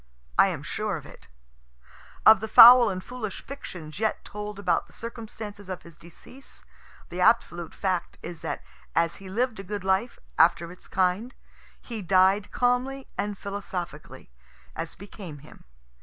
[0.39, 1.27] I am sure of it.
[2.25, 6.63] Of the foul and foolish fictions yet told about the circumstances of his decease,
[7.09, 8.63] the absolute fact is that
[8.95, 11.35] as he lived a good life, after its kind,
[11.79, 14.31] he died calmly and philosophically,
[14.75, 15.65] as became him.